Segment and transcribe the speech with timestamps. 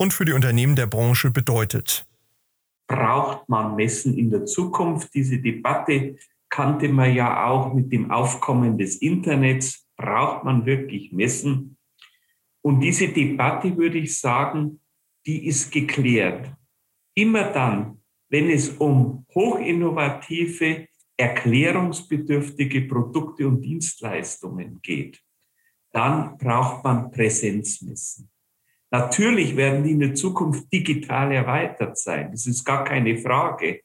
[0.00, 2.06] und für die Unternehmen der Branche bedeutet.
[2.88, 5.12] Braucht man Messen in der Zukunft?
[5.12, 6.16] Diese Debatte
[6.48, 9.86] kannte man ja auch mit dem Aufkommen des Internets.
[9.96, 11.76] Braucht man wirklich Messen?
[12.62, 14.80] Und diese Debatte, würde ich sagen,
[15.26, 16.50] die ist geklärt.
[17.14, 25.20] Immer dann, wenn es um hochinnovative, erklärungsbedürftige Produkte und Dienstleistungen geht,
[25.92, 28.30] dann braucht man Präsenzmessen.
[28.90, 32.30] Natürlich werden die in der Zukunft digital erweitert sein.
[32.32, 33.82] Das ist gar keine Frage.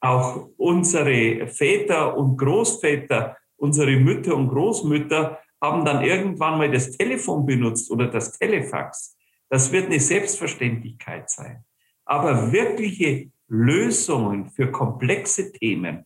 [0.00, 7.46] Auch unsere Väter und Großväter, unsere Mütter und Großmütter haben dann irgendwann mal das Telefon
[7.46, 9.16] benutzt oder das Telefax.
[9.48, 11.64] Das wird eine Selbstverständlichkeit sein.
[12.04, 16.04] Aber wirkliche Lösungen für komplexe Themen,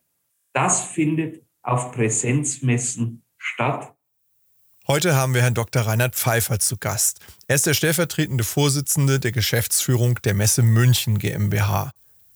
[0.52, 3.94] das findet auf Präsenzmessen statt.
[4.90, 5.82] Heute haben wir Herrn Dr.
[5.82, 7.18] Reinhard Pfeiffer zu Gast.
[7.46, 11.90] Er ist der stellvertretende Vorsitzende der Geschäftsführung der Messe München GmbH.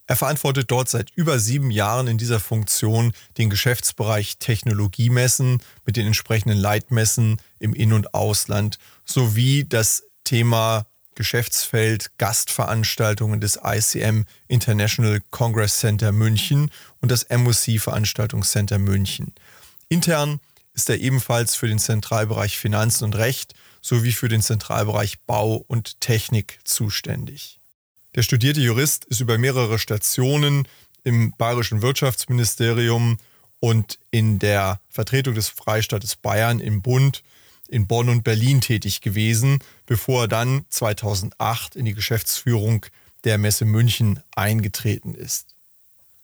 [0.05, 6.05] Er verantwortet dort seit über sieben Jahren in dieser Funktion den Geschäftsbereich Technologiemessen mit den
[6.05, 15.79] entsprechenden Leitmessen im In- und Ausland sowie das Thema Geschäftsfeld Gastveranstaltungen des ICM International Congress
[15.79, 16.69] Center München
[17.01, 19.33] und das MOC Veranstaltungscenter München.
[19.89, 20.39] Intern
[20.73, 25.99] ist er ebenfalls für den Zentralbereich Finanzen und Recht sowie für den Zentralbereich Bau und
[26.01, 27.59] Technik zuständig.
[28.15, 30.67] Der studierte Jurist ist über mehrere Stationen
[31.03, 33.17] im Bayerischen Wirtschaftsministerium
[33.59, 37.23] und in der Vertretung des Freistaates Bayern im Bund
[37.67, 42.85] in Bonn und Berlin tätig gewesen, bevor er dann 2008 in die Geschäftsführung
[43.23, 45.55] der Messe München eingetreten ist.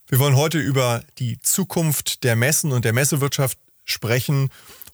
[0.08, 3.58] Wir wollen heute über die Zukunft der Messen und der Messewirtschaft
[3.92, 4.50] sprechen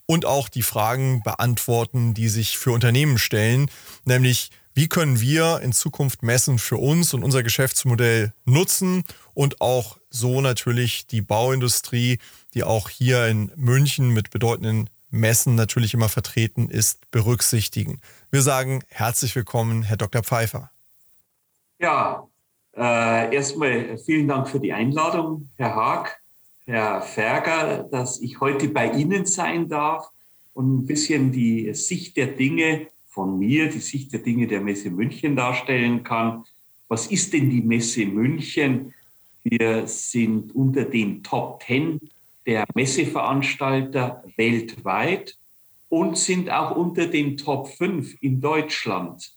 [0.06, 3.70] und auch die Fragen beantworten, die sich für Unternehmen stellen,
[4.06, 9.98] nämlich wie können wir in Zukunft Messen für uns und unser Geschäftsmodell nutzen und auch
[10.10, 12.20] so natürlich die Bauindustrie,
[12.54, 18.02] die auch hier in München mit bedeutenden Messen natürlich immer vertreten ist, berücksichtigen.
[18.32, 20.24] Wir sagen herzlich willkommen, Herr Dr.
[20.24, 20.72] Pfeiffer.
[21.80, 22.28] Ja,
[22.76, 26.22] äh, erstmal vielen Dank für die Einladung, Herr Haag.
[26.68, 30.10] Herr Ferger, dass ich heute bei Ihnen sein darf
[30.56, 34.90] und ein bisschen die Sicht der Dinge von mir, die Sicht der Dinge der Messe
[34.90, 36.44] München darstellen kann.
[36.88, 38.96] Was ist denn die Messe München?
[39.44, 42.00] Wir sind unter den Top 10
[42.48, 45.38] der Messeveranstalter weltweit
[45.90, 49.34] und sind auch unter den Top 5 in Deutschland.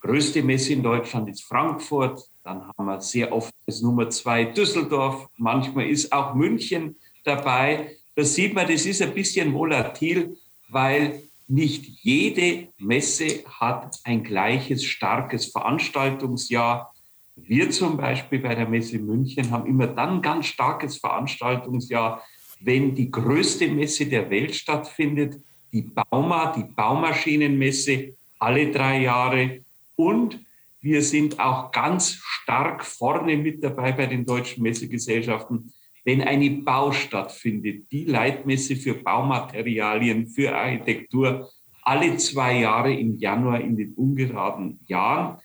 [0.00, 5.28] Größte Messe in Deutschland ist Frankfurt, dann haben wir sehr oft das Nummer zwei Düsseldorf.
[5.38, 7.96] Manchmal ist auch München dabei.
[8.14, 10.36] Da sieht man, das ist ein bisschen volatil,
[10.68, 16.94] weil nicht jede Messe hat ein gleiches starkes Veranstaltungsjahr.
[17.34, 22.22] Wir zum Beispiel bei der Messe München haben immer dann ganz starkes Veranstaltungsjahr,
[22.60, 25.40] wenn die größte Messe der Welt stattfindet,
[25.72, 29.60] die Bauma, die Baumaschinenmesse, alle drei Jahre.
[29.96, 30.43] Und
[30.84, 35.72] wir sind auch ganz stark vorne mit dabei bei den deutschen Messegesellschaften,
[36.04, 41.50] wenn eine Bau stattfindet, die Leitmesse für Baumaterialien, für Architektur,
[41.80, 45.38] alle zwei Jahre im Januar in den ungeraden Jahren.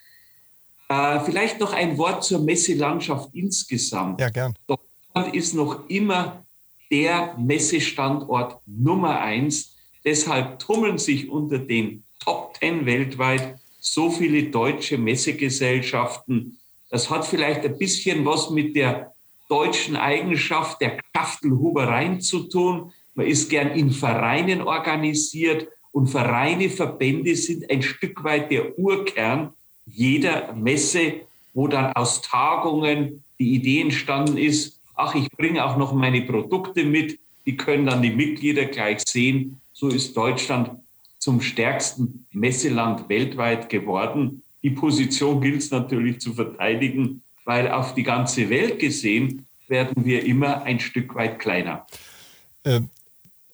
[0.90, 4.20] Äh, vielleicht noch ein Wort zur Messelandschaft insgesamt.
[4.20, 4.54] Ja, gern.
[4.68, 6.44] Deutschland ist noch immer
[6.92, 9.78] der Messestandort Nummer eins.
[10.04, 16.58] Deshalb tummeln sich unter den Top Ten weltweit so viele deutsche Messegesellschaften.
[16.90, 19.14] Das hat vielleicht ein bisschen was mit der
[19.48, 22.92] deutschen Eigenschaft der Kaftelhubereien zu tun.
[23.16, 29.54] Man ist gern in Vereinen organisiert und Vereine, Verbände sind ein Stück weit der Urkern
[29.86, 31.22] jeder Messe,
[31.54, 36.84] wo dann aus Tagungen die Idee entstanden ist, ach, ich bringe auch noch meine Produkte
[36.84, 39.60] mit, die können dann die Mitglieder gleich sehen.
[39.74, 40.72] So ist Deutschland
[41.20, 44.44] zum stärksten Messeland weltweit geworden.
[44.64, 50.26] Die Position gilt es natürlich zu verteidigen, weil auf die ganze Welt gesehen werden wir
[50.26, 51.86] immer ein Stück weit kleiner.
[52.64, 52.82] Äh,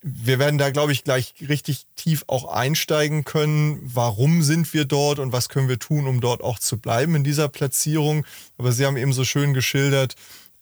[0.08, 3.80] wir werden da, glaube ich, gleich richtig tief auch einsteigen können.
[3.84, 7.24] Warum sind wir dort und was können wir tun, um dort auch zu bleiben in
[7.24, 8.24] dieser Platzierung?
[8.60, 10.16] Aber Sie haben eben so schön geschildert,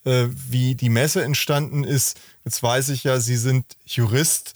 [0.06, 2.20] äh, wie die Messe entstanden ist.
[2.46, 4.54] Jetzt weiß ich ja, Sie sind Jurist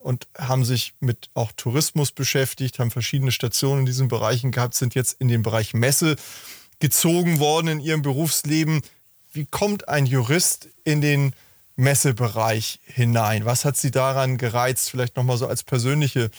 [0.00, 4.94] und haben sich mit auch Tourismus beschäftigt, haben verschiedene Stationen in diesen Bereichen gehabt, sind
[4.94, 6.16] jetzt in den Bereich Messe
[6.80, 8.80] gezogen worden in Ihrem Berufsleben.
[9.32, 11.34] Wie kommt ein Jurist in den
[11.76, 13.44] Messebereich hinein?
[13.44, 14.90] Was hat Sie daran gereizt?
[14.90, 16.30] Vielleicht nochmal so als persönliche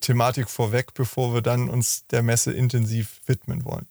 [0.00, 3.86] Thematik vorweg, bevor wir dann uns der Messe intensiv widmen wollen.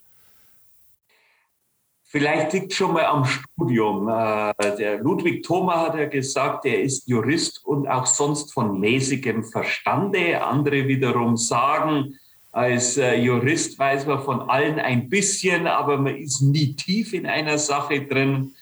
[2.12, 4.10] Vielleicht liegt schon mal am Studium.
[4.10, 9.46] Äh, der Ludwig Thoma hat ja gesagt, er ist Jurist und auch sonst von mäßigem
[9.46, 10.44] Verstande.
[10.44, 12.20] Andere wiederum sagen,
[12.52, 17.26] als äh, Jurist weiß man von allen ein bisschen, aber man ist nie tief in
[17.26, 18.56] einer Sache drin.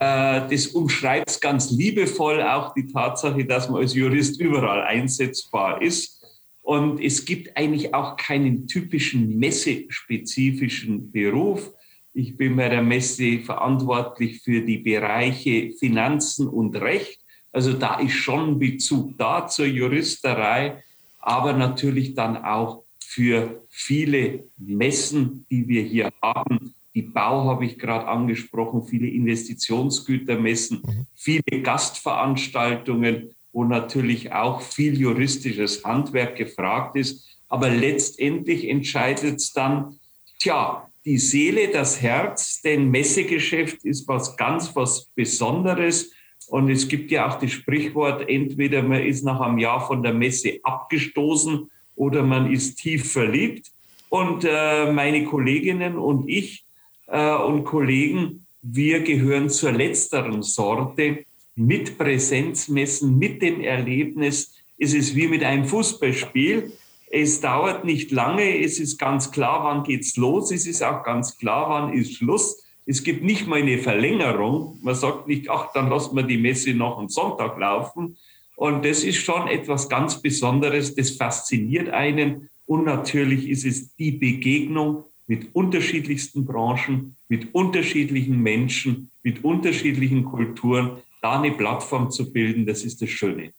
[0.00, 5.80] Äh, das umschreibt es ganz liebevoll auch die Tatsache, dass man als Jurist überall einsetzbar
[5.80, 6.20] ist.
[6.62, 11.70] Und es gibt eigentlich auch keinen typischen messespezifischen Beruf.
[12.18, 17.20] Ich bin bei der Messe verantwortlich für die Bereiche Finanzen und Recht.
[17.52, 20.82] Also da ist schon Bezug da zur Juristerei,
[21.20, 27.78] aber natürlich dann auch für viele Messen, die wir hier haben, die Bau habe ich
[27.78, 31.06] gerade angesprochen, viele Investitionsgütermessen, mhm.
[31.14, 37.38] viele Gastveranstaltungen, wo natürlich auch viel juristisches Handwerk gefragt ist.
[37.48, 40.00] Aber letztendlich entscheidet es dann,
[40.40, 46.12] tja, die Seele, das Herz, denn Messegeschäft ist was ganz was Besonderes.
[46.48, 50.12] Und es gibt ja auch das Sprichwort, entweder man ist nach einem Jahr von der
[50.12, 53.70] Messe abgestoßen oder man ist tief verliebt.
[54.10, 56.66] Und äh, meine Kolleginnen und ich
[57.06, 61.24] äh, und Kollegen, wir gehören zur letzteren Sorte.
[61.54, 66.70] Mit Präsenzmessen, mit dem Erlebnis ist es wie mit einem Fußballspiel.
[67.10, 71.38] Es dauert nicht lange, es ist ganz klar, wann geht's los, es ist auch ganz
[71.38, 72.64] klar, wann ist Schluss.
[72.84, 74.78] Es gibt nicht mal eine Verlängerung.
[74.82, 78.16] Man sagt nicht, ach, dann lassen wir die Messe noch am Sonntag laufen.
[78.56, 82.48] Und das ist schon etwas ganz Besonderes, das fasziniert einen.
[82.66, 90.98] Und natürlich ist es die Begegnung mit unterschiedlichsten Branchen, mit unterschiedlichen Menschen, mit unterschiedlichen Kulturen,
[91.22, 93.52] da eine Plattform zu bilden, das ist das Schöne.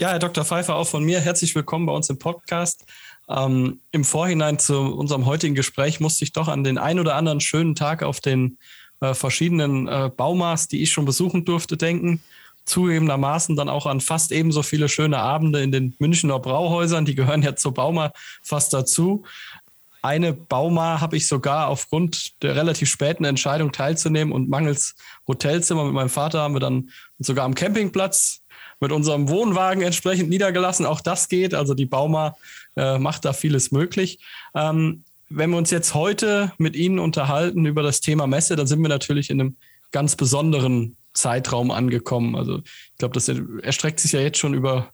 [0.00, 0.46] Ja, Herr Dr.
[0.46, 2.86] Pfeiffer, auch von mir herzlich willkommen bei uns im Podcast.
[3.28, 7.42] Ähm, Im Vorhinein zu unserem heutigen Gespräch musste ich doch an den ein oder anderen
[7.42, 8.56] schönen Tag auf den
[9.02, 12.22] äh, verschiedenen äh, Baumaß, die ich schon besuchen durfte, denken.
[12.64, 17.42] Zugegebenermaßen dann auch an fast ebenso viele schöne Abende in den Münchner Brauhäusern, die gehören
[17.42, 19.24] ja zur Bauma fast dazu.
[20.00, 24.94] Eine Bauma habe ich sogar aufgrund der relativ späten Entscheidung teilzunehmen und mangels
[25.28, 26.88] Hotelzimmer mit meinem Vater haben wir dann
[27.18, 28.39] sogar am Campingplatz
[28.80, 30.86] mit unserem Wohnwagen entsprechend niedergelassen.
[30.86, 31.54] Auch das geht.
[31.54, 32.36] Also die Bauma
[32.76, 34.18] äh, macht da vieles möglich.
[34.54, 38.80] Ähm, wenn wir uns jetzt heute mit Ihnen unterhalten über das Thema Messe, dann sind
[38.80, 39.56] wir natürlich in einem
[39.92, 42.34] ganz besonderen Zeitraum angekommen.
[42.34, 44.90] Also ich glaube, das erstreckt sich ja jetzt schon über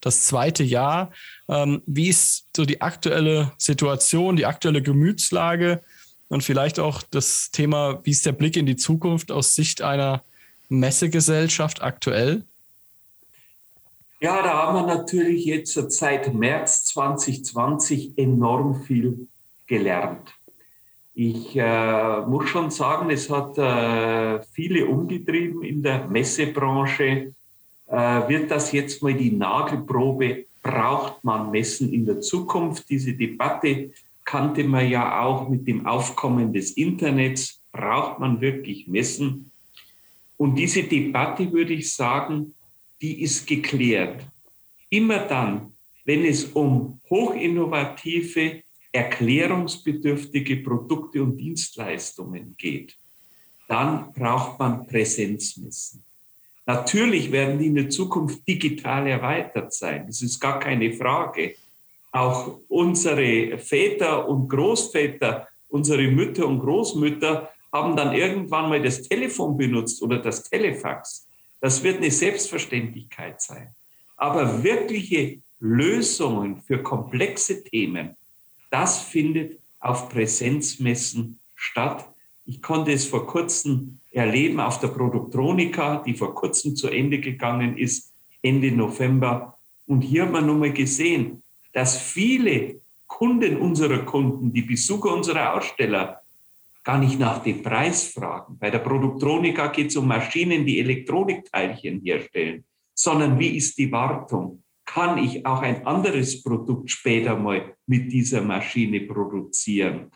[0.00, 1.12] das zweite Jahr.
[1.48, 5.80] Ähm, wie ist so die aktuelle Situation, die aktuelle Gemütslage
[6.28, 10.22] und vielleicht auch das Thema, wie ist der Blick in die Zukunft aus Sicht einer
[10.68, 12.44] Messegesellschaft aktuell?
[14.24, 19.28] Ja, da haben wir natürlich jetzt seit März 2020 enorm viel
[19.66, 20.32] gelernt.
[21.14, 27.34] Ich äh, muss schon sagen, es hat äh, viele umgetrieben in der Messebranche.
[27.86, 32.88] Äh, wird das jetzt mal die Nagelprobe braucht man Messen in der Zukunft?
[32.88, 33.90] Diese Debatte
[34.24, 37.60] kannte man ja auch mit dem Aufkommen des Internets.
[37.72, 39.50] Braucht man wirklich Messen?
[40.38, 42.54] Und diese Debatte, würde ich sagen,
[43.04, 44.24] die ist geklärt.
[44.88, 45.74] Immer dann,
[46.06, 52.96] wenn es um hochinnovative, erklärungsbedürftige Produkte und Dienstleistungen geht,
[53.68, 56.02] dann braucht man Präsenzmessen.
[56.64, 60.06] Natürlich werden die in der Zukunft digital erweitert sein.
[60.06, 61.56] Das ist gar keine Frage.
[62.10, 69.58] Auch unsere Väter und Großväter, unsere Mütter und Großmütter haben dann irgendwann mal das Telefon
[69.58, 71.28] benutzt oder das Telefax.
[71.64, 73.74] Das wird eine Selbstverständlichkeit sein.
[74.18, 78.18] Aber wirkliche Lösungen für komplexe Themen,
[78.70, 82.06] das findet auf Präsenzmessen statt.
[82.44, 87.78] Ich konnte es vor kurzem erleben auf der Produktronika, die vor kurzem zu Ende gegangen
[87.78, 89.56] ist, Ende November.
[89.86, 91.42] Und hier hat man nun mal gesehen,
[91.72, 96.23] dass viele Kunden unserer Kunden, die Besucher unserer Aussteller,
[96.84, 98.58] gar nicht nach dem Preis fragen.
[98.58, 102.64] Bei der Produktronika geht es um Maschinen, die Elektronikteilchen herstellen.
[102.96, 104.62] sondern wie ist die Wartung?
[104.86, 110.12] Kann ich auch ein anderes Produkt später mal mit dieser Maschine produzieren?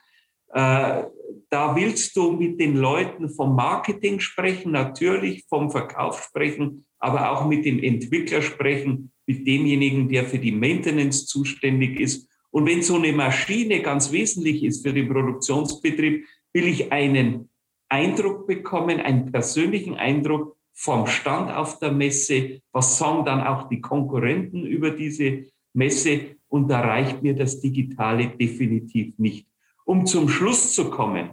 [0.52, 1.02] Äh,
[1.50, 7.46] da willst du mit den Leuten vom Marketing sprechen, natürlich vom Verkauf sprechen, aber auch
[7.46, 12.28] mit dem Entwickler sprechen, mit demjenigen, der für die Maintenance zuständig ist.
[12.50, 17.48] Und wenn so eine Maschine ganz wesentlich ist für den Produktionsbetrieb, will ich einen
[17.88, 22.60] Eindruck bekommen, einen persönlichen Eindruck vom Stand auf der Messe.
[22.72, 26.36] Was sagen dann auch die Konkurrenten über diese Messe?
[26.48, 29.46] Und da reicht mir das Digitale definitiv nicht.
[29.84, 31.30] Um zum Schluss zu kommen,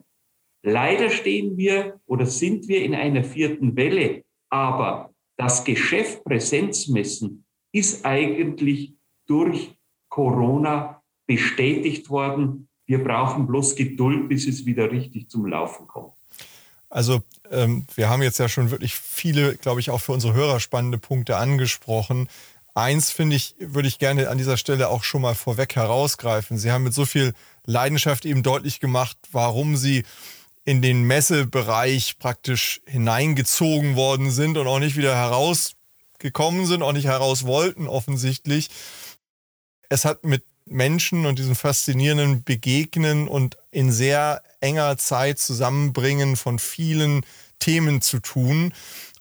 [0.63, 8.05] leider stehen wir oder sind wir in einer vierten Welle, aber das Geschäft Präsenzmessen ist
[8.05, 8.95] eigentlich
[9.27, 9.75] durch
[10.09, 12.69] Corona bestätigt worden.
[12.85, 16.13] Wir brauchen bloß Geduld, bis es wieder richtig zum Laufen kommt.
[16.89, 20.59] Also ähm, wir haben jetzt ja schon wirklich viele, glaube ich, auch für unsere Hörer
[20.59, 22.29] spannende Punkte angesprochen.
[22.73, 26.57] Eins finde ich, würde ich gerne an dieser Stelle auch schon mal vorweg herausgreifen.
[26.57, 27.33] Sie haben mit so viel
[27.65, 30.03] Leidenschaft eben deutlich gemacht, warum Sie
[30.65, 37.05] in den Messebereich praktisch hineingezogen worden sind und auch nicht wieder herausgekommen sind, auch nicht
[37.05, 38.69] heraus wollten offensichtlich.
[39.89, 46.59] Es hat mit Menschen und diesem faszinierenden Begegnen und in sehr enger Zeit Zusammenbringen von
[46.59, 47.25] vielen
[47.59, 48.73] Themen zu tun.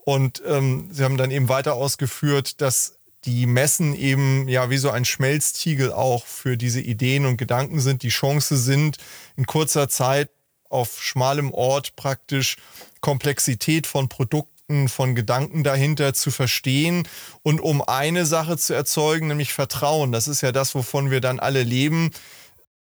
[0.05, 4.91] Und ähm, Sie haben dann eben weiter ausgeführt, dass die Messen eben ja wie so
[4.91, 8.99] ein Schmelztiegel auch für diese Ideen und Gedanken sind, die Chance sind,
[9.37, 10.31] in kurzer Zeit
[10.69, 12.57] auf schmalem Ort praktisch
[13.01, 14.54] Komplexität von Produkten,
[14.87, 17.07] von Gedanken dahinter zu verstehen
[17.43, 20.11] und um eine Sache zu erzeugen, nämlich Vertrauen.
[20.11, 22.11] Das ist ja das, wovon wir dann alle leben.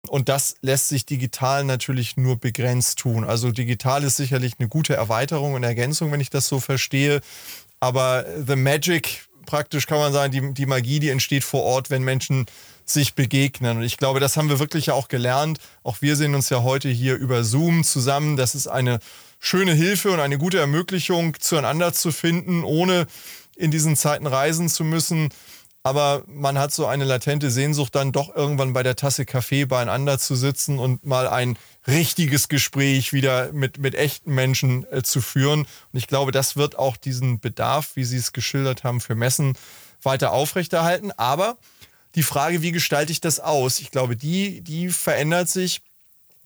[0.07, 3.23] Und das lässt sich digital natürlich nur begrenzt tun.
[3.23, 7.21] Also digital ist sicherlich eine gute Erweiterung und Ergänzung, wenn ich das so verstehe.
[7.79, 12.03] Aber The Magic praktisch kann man sagen, die, die Magie, die entsteht vor Ort, wenn
[12.03, 12.45] Menschen
[12.85, 13.77] sich begegnen.
[13.77, 15.59] Und ich glaube, das haben wir wirklich auch gelernt.
[15.83, 18.37] Auch wir sehen uns ja heute hier über Zoom zusammen.
[18.37, 18.99] Das ist eine
[19.43, 23.07] schöne Hilfe und eine gute Ermöglichung, zueinander zu finden, ohne
[23.57, 25.29] in diesen Zeiten reisen zu müssen.
[25.83, 30.17] Aber man hat so eine latente Sehnsucht, dann doch irgendwann bei der Tasse Kaffee beieinander
[30.17, 35.63] zu sitzen und mal ein richtiges Gespräch wieder mit, mit echten Menschen äh, zu führen.
[35.91, 39.57] Und ich glaube, das wird auch diesen Bedarf, wie Sie es geschildert haben, für Messen
[40.01, 41.11] weiter aufrechterhalten.
[41.11, 41.57] Aber
[42.15, 43.81] die Frage, wie gestalte ich das aus?
[43.81, 45.81] Ich glaube, die, die verändert sich.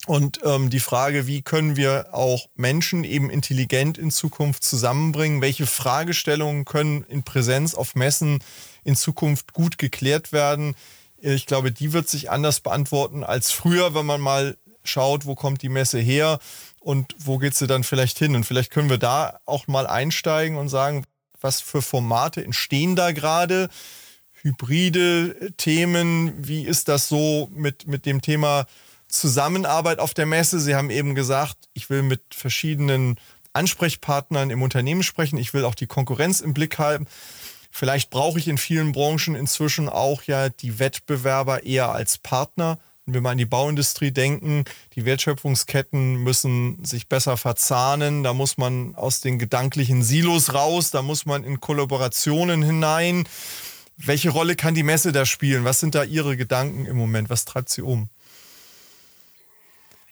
[0.06, 5.42] Und ähm, die Frage, wie können wir auch Menschen eben intelligent in Zukunft zusammenbringen?
[5.42, 8.39] Welche Fragestellungen können in Präsenz auf Messen
[8.84, 10.75] in Zukunft gut geklärt werden?
[11.18, 15.62] Ich glaube, die wird sich anders beantworten als früher, wenn man mal schaut, wo kommt
[15.62, 16.39] die Messe her
[16.80, 18.36] und wo geht sie dann vielleicht hin.
[18.36, 21.04] Und vielleicht können wir da auch mal einsteigen und sagen,
[21.42, 23.70] was für Formate entstehen da gerade?
[24.42, 28.68] Hybride Themen, wie ist das so mit, mit dem Thema
[29.08, 30.60] Zusammenarbeit auf der Messe?
[30.60, 33.20] Sie haben eben gesagt, ich will mit verschiedenen
[33.54, 35.38] Ansprechpartnern im Unternehmen sprechen.
[35.38, 37.08] Ich will auch die Konkurrenz im Blick haben.
[37.72, 42.80] Vielleicht brauche ich in vielen Branchen inzwischen auch ja die Wettbewerber eher als Partner.
[43.06, 48.24] Wenn wir mal an die Bauindustrie denken, die Wertschöpfungsketten müssen sich besser verzahnen.
[48.24, 53.28] Da muss man aus den gedanklichen Silos raus, da muss man in Kollaborationen hinein.
[53.96, 55.64] Welche Rolle kann die Messe da spielen?
[55.64, 57.30] Was sind da Ihre Gedanken im Moment?
[57.30, 58.10] Was treibt sie um?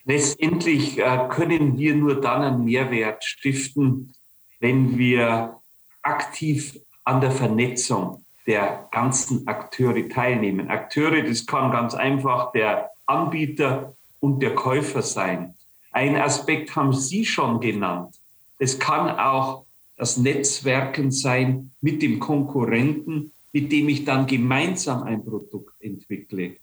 [0.06, 4.14] Letztendlich äh, können wir nur dann einen Mehrwert stiften,
[4.60, 5.58] wenn wir
[6.04, 10.70] aktiv an der Vernetzung der ganzen Akteure teilnehmen.
[10.70, 15.56] Akteure, das kann ganz einfach der Anbieter und der Käufer sein.
[15.92, 18.16] Ein Aspekt haben Sie schon genannt.
[18.60, 19.66] Es kann auch
[19.98, 26.58] das Netzwerken sein mit dem Konkurrenten, mit dem ich dann gemeinsam ein Produkt entwickle.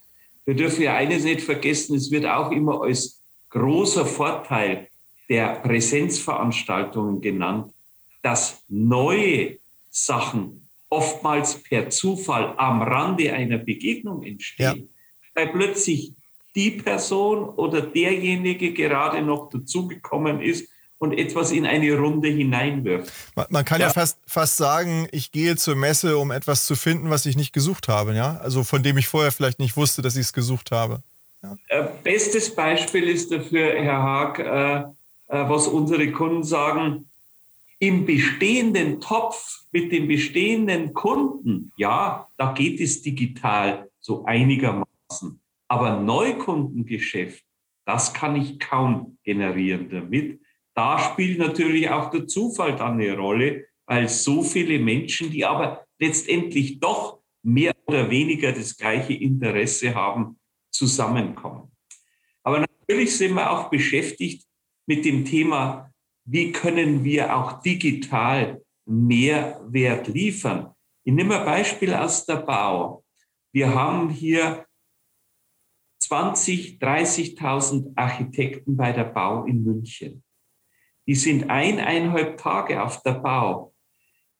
[0.45, 3.22] Wir dürfen ja eines nicht vergessen, es wird auch immer als
[3.53, 4.87] großer Vorteil
[5.29, 7.73] der Präsenzveranstaltungen genannt,
[8.21, 9.57] dass neue
[9.89, 15.35] Sachen oftmals per Zufall am Rande einer Begegnung entstehen, ja.
[15.35, 16.13] weil plötzlich
[16.55, 20.69] die Person oder derjenige gerade noch dazugekommen ist
[20.99, 23.11] und etwas in eine Runde hineinwirft.
[23.35, 26.75] Man, man kann ja, ja fast, fast sagen, ich gehe zur Messe, um etwas zu
[26.75, 28.37] finden, was ich nicht gesucht habe, ja?
[28.37, 31.01] Also von dem ich vorher vielleicht nicht wusste, dass ich es gesucht habe.
[31.43, 31.57] Ja.
[31.67, 34.77] Äh, bestes Beispiel ist dafür, Herr Haag, äh,
[35.27, 37.09] äh, was unsere Kunden sagen,
[37.79, 45.41] im bestehenden Topf mit den bestehenden Kunden, ja, da geht es digital so einigermaßen.
[45.67, 47.43] Aber Neukundengeschäft,
[47.85, 50.39] das kann ich kaum generieren damit.
[50.75, 55.85] Da spielt natürlich auch der Zufall dann eine Rolle, weil so viele Menschen, die aber
[55.99, 60.37] letztendlich doch mehr oder weniger das gleiche Interesse haben,
[60.73, 61.71] zusammenkommen.
[62.43, 64.45] Aber natürlich sind wir auch beschäftigt
[64.85, 65.91] mit dem Thema,
[66.25, 70.73] wie können wir auch digital Mehrwert liefern.
[71.05, 73.03] Ich nehme ein Beispiel aus der Bau.
[73.53, 74.65] Wir haben hier
[76.01, 80.23] 20, 30.000 Architekten bei der Bau in München.
[81.07, 83.73] Die sind eineinhalb Tage auf der Bau.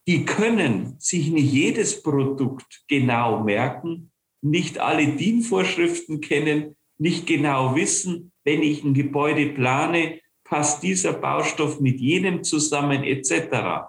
[0.07, 4.12] Die können sich nicht jedes Produkt genau merken,
[4.43, 11.79] nicht alle DIN-Vorschriften kennen, nicht genau wissen, wenn ich ein Gebäude plane, passt dieser Baustoff
[11.79, 13.87] mit jenem zusammen etc.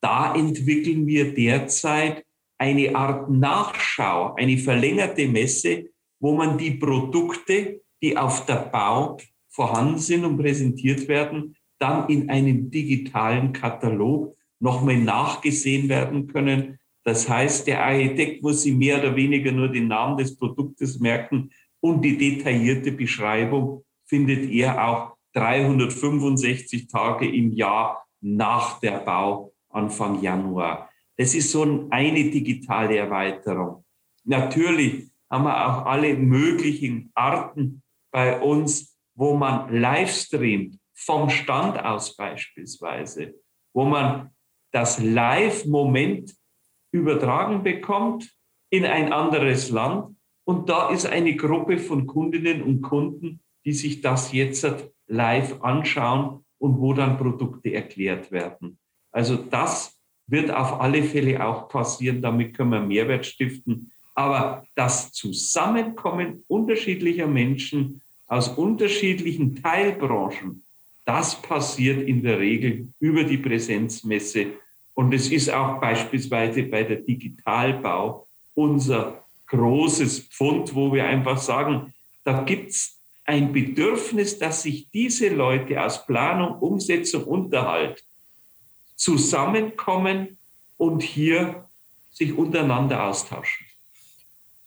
[0.00, 2.24] Da entwickeln wir derzeit
[2.58, 9.18] eine Art Nachschau, eine verlängerte Messe, wo man die Produkte, die auf der Bau
[9.48, 16.78] vorhanden sind und präsentiert werden, dann in einem digitalen Katalog nochmal nachgesehen werden können.
[17.04, 21.50] Das heißt, der Architekt muss sich mehr oder weniger nur den Namen des Produktes merken
[21.80, 30.22] und die detaillierte Beschreibung findet er auch 365 Tage im Jahr nach der Bau Anfang
[30.22, 30.90] Januar.
[31.16, 33.84] Das ist so eine digitale Erweiterung.
[34.24, 37.82] Natürlich haben wir auch alle möglichen Arten
[38.12, 43.34] bei uns, wo man live streamt, vom Stand aus beispielsweise,
[43.74, 44.30] wo man
[44.72, 46.34] das Live-Moment
[46.92, 48.30] übertragen bekommt
[48.70, 50.16] in ein anderes Land.
[50.44, 54.66] Und da ist eine Gruppe von Kundinnen und Kunden, die sich das jetzt
[55.08, 58.78] live anschauen und wo dann Produkte erklärt werden.
[59.10, 62.22] Also das wird auf alle Fälle auch passieren.
[62.22, 63.92] Damit können wir Mehrwert stiften.
[64.14, 70.62] Aber das Zusammenkommen unterschiedlicher Menschen aus unterschiedlichen Teilbranchen,
[71.04, 74.52] das passiert in der Regel über die Präsenzmesse.
[74.94, 81.94] Und es ist auch beispielsweise bei der Digitalbau unser großes Pfund, wo wir einfach sagen,
[82.24, 88.02] da gibt es ein Bedürfnis, dass sich diese Leute aus Planung, Umsetzung, Unterhalt
[88.96, 90.38] zusammenkommen
[90.76, 91.68] und hier
[92.10, 93.66] sich untereinander austauschen.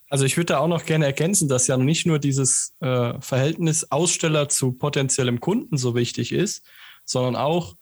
[0.10, 3.92] Also ich würde da auch noch gerne ergänzen, dass ja nicht nur dieses äh, Verhältnis
[3.92, 6.64] Aussteller zu potenziellem Kunden so wichtig ist,
[7.06, 7.76] sondern auch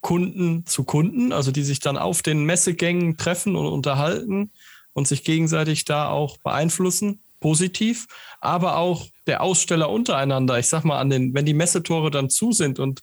[0.00, 4.50] Kunden zu Kunden, also die sich dann auf den Messegängen treffen und unterhalten
[4.92, 8.06] und sich gegenseitig da auch beeinflussen, positiv,
[8.40, 10.58] aber auch der Aussteller untereinander.
[10.58, 13.02] Ich sag mal, an den, wenn die Messetore dann zu sind und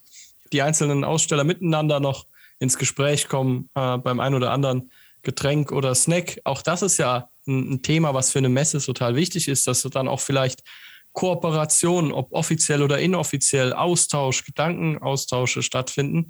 [0.53, 2.25] die einzelnen Aussteller miteinander noch
[2.59, 6.39] ins Gespräch kommen äh, beim ein oder anderen Getränk oder Snack.
[6.43, 9.81] Auch das ist ja ein, ein Thema, was für eine Messe total wichtig ist, dass
[9.81, 10.63] du dann auch vielleicht
[11.13, 16.27] Kooperationen, ob offiziell oder inoffiziell, Austausch, Gedankenaustausche stattfinden.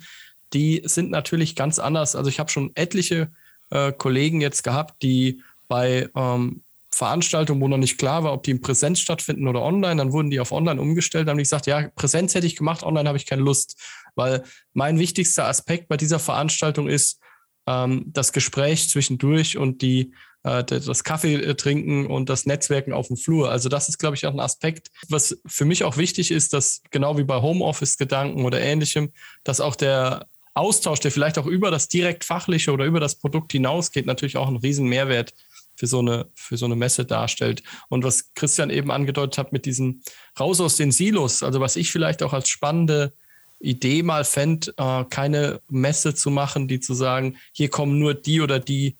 [0.54, 2.16] Die sind natürlich ganz anders.
[2.16, 3.32] Also ich habe schon etliche
[3.70, 6.64] äh, Kollegen jetzt gehabt, die bei ähm,
[6.98, 10.32] Veranstaltungen, wo noch nicht klar war, ob die in Präsenz stattfinden oder online, dann wurden
[10.32, 11.28] die auf online umgestellt.
[11.28, 13.80] Dann habe ich gesagt, ja, Präsenz hätte ich gemacht, online habe ich keine Lust.
[14.16, 17.20] Weil mein wichtigster Aspekt bei dieser Veranstaltung ist
[17.68, 23.08] ähm, das Gespräch zwischendurch und die, äh, das Kaffee äh, trinken und das Netzwerken auf
[23.08, 23.52] dem Flur.
[23.52, 26.82] Also das ist, glaube ich, auch ein Aspekt, was für mich auch wichtig ist, dass
[26.90, 29.12] genau wie bei Homeoffice-Gedanken oder ähnlichem,
[29.44, 30.26] dass auch der
[30.58, 34.48] Austausch, der vielleicht auch über das direkt fachliche oder über das Produkt hinausgeht, natürlich auch
[34.48, 35.34] einen riesen Mehrwert
[35.76, 37.64] für so eine, für so eine Messe darstellt.
[37.90, 40.02] Und was Christian eben angedeutet hat mit diesem
[40.40, 43.14] raus aus den Silos, also was ich vielleicht auch als spannende
[43.60, 48.42] Idee mal fände, äh, keine Messe zu machen, die zu sagen, hier kommen nur die
[48.42, 48.98] oder die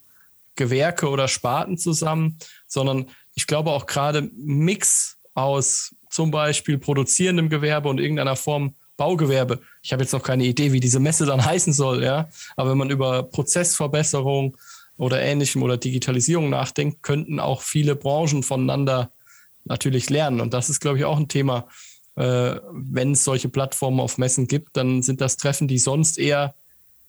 [0.56, 7.90] Gewerke oder Sparten zusammen, sondern ich glaube auch gerade Mix aus zum Beispiel produzierendem Gewerbe
[7.90, 9.62] und irgendeiner Form Baugewerbe.
[9.88, 12.28] Ich habe jetzt noch keine Idee, wie diese Messe dann heißen soll, ja.
[12.58, 14.58] Aber wenn man über Prozessverbesserung
[14.98, 19.12] oder ähnlichem oder Digitalisierung nachdenkt, könnten auch viele Branchen voneinander
[19.64, 20.42] natürlich lernen.
[20.42, 21.70] Und das ist, glaube ich, auch ein Thema,
[22.16, 26.54] äh, wenn es solche Plattformen auf Messen gibt, dann sind das Treffen, die sonst eher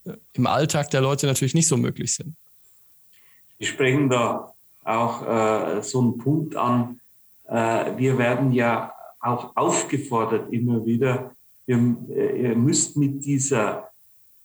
[0.05, 2.37] äh, im Alltag der Leute natürlich nicht so möglich sind.
[3.59, 4.53] Sie sprechen da
[4.85, 7.01] auch äh, so einen Punkt an.
[7.49, 11.33] Äh, wir werden ja auch aufgefordert immer wieder,
[11.69, 13.91] ihr, äh, ihr müsst mit dieser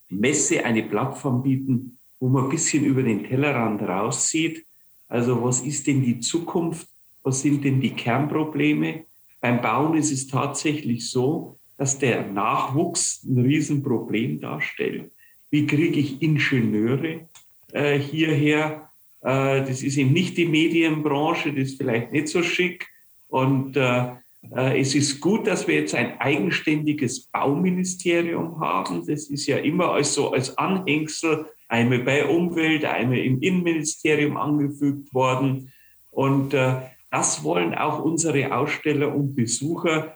[0.09, 4.65] Messe eine Plattform bieten, wo man ein bisschen über den Tellerrand raussieht.
[5.07, 6.87] Also was ist denn die Zukunft?
[7.23, 9.05] Was sind denn die Kernprobleme?
[9.41, 15.11] Beim Bauen ist es tatsächlich so, dass der Nachwuchs ein Riesenproblem darstellt.
[15.49, 17.27] Wie kriege ich Ingenieure
[17.71, 18.89] äh, hierher?
[19.21, 22.87] Äh, das ist eben nicht die Medienbranche, das ist vielleicht nicht so schick.
[23.27, 24.11] Und äh,
[24.51, 29.05] es ist gut, dass wir jetzt ein eigenständiges Bauministerium haben.
[29.05, 35.13] Das ist ja immer als so als Anhängsel einmal bei Umwelt, einmal im Innenministerium angefügt
[35.13, 35.71] worden.
[36.11, 36.75] Und äh,
[37.09, 40.11] das wollen auch unsere Aussteller und Besucher ein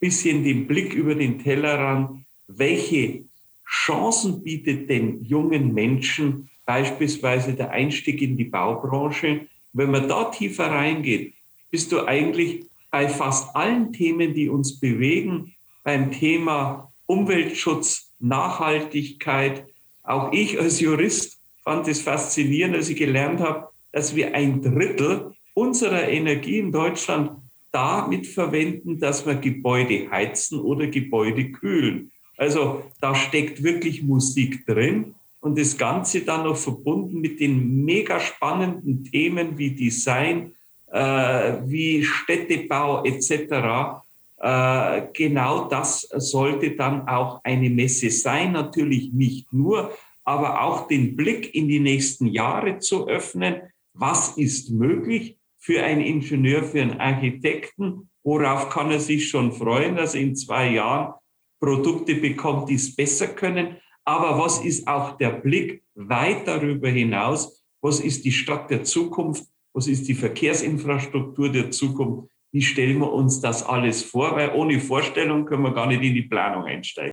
[0.00, 3.24] bisschen den Blick über den Tellerrand, welche
[3.66, 9.46] Chancen bietet den jungen Menschen beispielsweise der Einstieg in die Baubranche.
[9.72, 11.34] Wenn man da tiefer reingeht,
[11.70, 19.66] bist du eigentlich bei fast allen Themen, die uns bewegen, beim Thema Umweltschutz, Nachhaltigkeit.
[20.04, 25.32] Auch ich als Jurist fand es faszinierend, als ich gelernt habe, dass wir ein Drittel
[25.54, 27.30] unserer Energie in Deutschland
[27.72, 32.12] damit verwenden, dass wir Gebäude heizen oder Gebäude kühlen.
[32.36, 38.20] Also da steckt wirklich Musik drin und das Ganze dann noch verbunden mit den mega
[38.20, 40.52] spannenden Themen wie Design,
[40.92, 44.02] wie Städtebau etc.
[44.42, 48.52] Äh, genau das sollte dann auch eine Messe sein.
[48.52, 49.92] Natürlich nicht nur,
[50.24, 53.62] aber auch den Blick in die nächsten Jahre zu öffnen.
[53.94, 58.10] Was ist möglich für einen Ingenieur, für einen Architekten?
[58.24, 61.14] Worauf kann er sich schon freuen, dass er in zwei Jahren
[61.62, 63.76] Produkte bekommt, die es besser können.
[64.04, 67.62] Aber was ist auch der Blick weit darüber hinaus?
[67.80, 69.44] Was ist die Stadt der Zukunft?
[69.74, 72.30] Was ist die Verkehrsinfrastruktur der Zukunft?
[72.52, 74.36] Wie stellen wir uns das alles vor?
[74.36, 77.12] Weil ohne Vorstellung können wir gar nicht in die Planung einsteigen.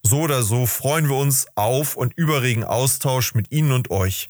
[0.02, 4.28] So oder so freuen wir uns auf und überregen Austausch mit Ihnen und euch.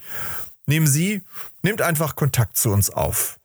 [0.67, 1.23] Nehmen Sie,
[1.63, 3.37] nehmt einfach Kontakt zu uns auf.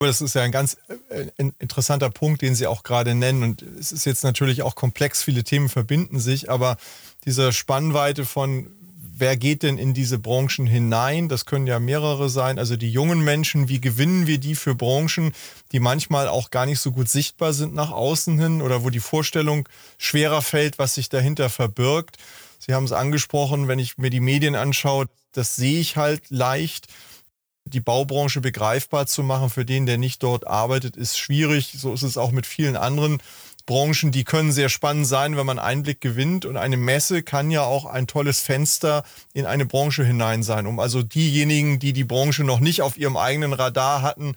[0.00, 0.76] Das ist ja ein ganz
[1.08, 1.26] äh,
[1.58, 3.42] interessanter Punkt, den Sie auch gerade nennen.
[3.42, 6.76] Und es ist jetzt natürlich auch komplex, viele Themen verbinden sich, aber
[7.24, 8.70] diese Spannweite von,
[9.16, 11.28] wer geht denn in diese Branchen hinein?
[11.28, 12.58] Das können ja mehrere sein.
[12.58, 15.32] Also die jungen Menschen, wie gewinnen wir die für Branchen,
[15.72, 19.00] die manchmal auch gar nicht so gut sichtbar sind nach außen hin oder wo die
[19.00, 22.18] Vorstellung schwerer fällt, was sich dahinter verbirgt?
[22.58, 26.88] Sie haben es angesprochen, wenn ich mir die Medien anschaue, das sehe ich halt leicht
[27.64, 31.74] die Baubranche begreifbar zu machen für den, der nicht dort arbeitet, ist schwierig.
[31.76, 33.18] So ist es auch mit vielen anderen
[33.66, 34.12] Branchen.
[34.12, 36.44] Die können sehr spannend sein, wenn man Einblick gewinnt.
[36.44, 40.78] Und eine Messe kann ja auch ein tolles Fenster in eine Branche hinein sein, um
[40.78, 44.34] also diejenigen, die die Branche noch nicht auf ihrem eigenen Radar hatten,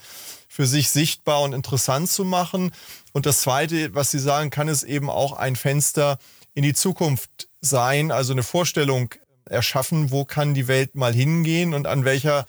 [0.48, 2.72] für sich sichtbar und interessant zu machen.
[3.12, 6.18] Und das Zweite, was Sie sagen, kann es eben auch ein Fenster
[6.54, 9.14] in die Zukunft sein, also eine Vorstellung
[9.46, 12.46] erschaffen, wo kann die Welt mal hingehen und an welcher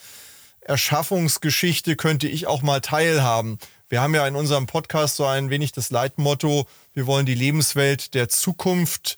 [0.68, 3.58] Erschaffungsgeschichte könnte ich auch mal teilhaben.
[3.88, 8.14] Wir haben ja in unserem Podcast so ein wenig das Leitmotto, wir wollen die Lebenswelt
[8.14, 9.16] der Zukunft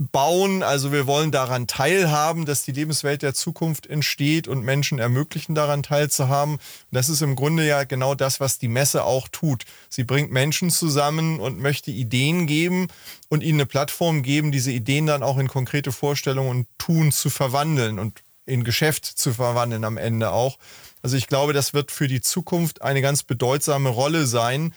[0.00, 0.62] bauen.
[0.62, 5.82] Also wir wollen daran teilhaben, dass die Lebenswelt der Zukunft entsteht und Menschen ermöglichen, daran
[5.82, 6.54] teilzuhaben.
[6.54, 9.64] Und das ist im Grunde ja genau das, was die Messe auch tut.
[9.90, 12.88] Sie bringt Menschen zusammen und möchte Ideen geben
[13.28, 17.28] und ihnen eine Plattform geben, diese Ideen dann auch in konkrete Vorstellungen und Tun zu
[17.28, 17.98] verwandeln.
[17.98, 20.58] Und in Geschäft zu verwandeln am Ende auch.
[21.02, 24.74] Also ich glaube, das wird für die Zukunft eine ganz bedeutsame Rolle sein,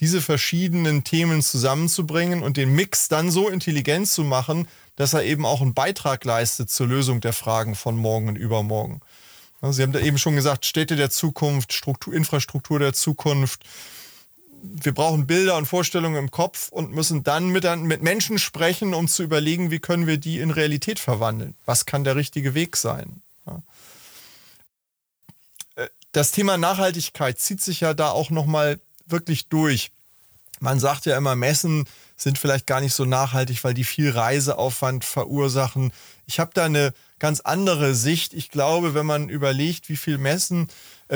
[0.00, 5.46] diese verschiedenen Themen zusammenzubringen und den Mix dann so intelligent zu machen, dass er eben
[5.46, 9.00] auch einen Beitrag leistet zur Lösung der Fragen von morgen und übermorgen.
[9.70, 13.62] Sie haben da eben schon gesagt, Städte der Zukunft, Struktur, Infrastruktur der Zukunft,
[14.62, 19.08] wir brauchen Bilder und Vorstellungen im Kopf und müssen dann mit, mit Menschen sprechen, um
[19.08, 21.54] zu überlegen, wie können wir die in Realität verwandeln.
[21.64, 23.22] Was kann der richtige Weg sein?
[25.76, 29.90] Äh, das Thema Nachhaltigkeit zieht sich ja da auch nochmal wirklich durch.
[30.60, 35.04] Man sagt ja immer, Messen sind vielleicht gar nicht so nachhaltig, weil die viel Reiseaufwand
[35.04, 35.92] verursachen.
[36.26, 38.32] Ich habe da eine ganz andere Sicht.
[38.32, 40.68] Ich glaube, wenn man überlegt, wie viel Messen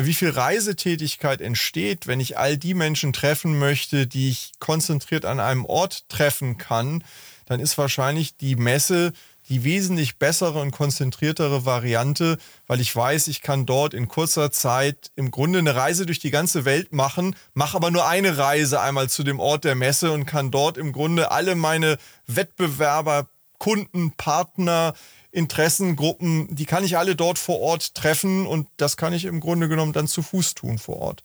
[0.05, 5.41] wie viel Reisetätigkeit entsteht, wenn ich all die Menschen treffen möchte, die ich konzentriert an
[5.41, 7.03] einem Ort treffen kann,
[7.47, 9.13] dann ist wahrscheinlich die Messe
[9.49, 15.13] die wesentlich bessere und konzentriertere Variante, weil ich weiß, ich kann dort in kurzer Zeit
[15.15, 19.09] im Grunde eine Reise durch die ganze Welt machen, mache aber nur eine Reise einmal
[19.09, 23.29] zu dem Ort der Messe und kann dort im Grunde alle meine Wettbewerber,
[23.59, 24.95] Kunden, Partner,
[25.37, 29.69] Interessengruppen, die kann ich alle dort vor Ort treffen und das kann ich im Grunde
[29.69, 31.23] genommen dann zu Fuß tun vor Ort.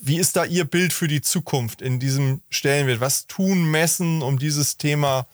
[0.00, 3.00] Wie ist da Ihr Bild für die Zukunft in diesem Stellenwert?
[3.00, 5.26] Was tun Messen, um dieses Thema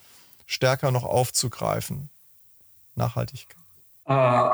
[0.47, 2.09] stärker noch aufzugreifen?
[2.95, 3.63] Nachhaltigkeit.
[4.07, 4.49] Äh,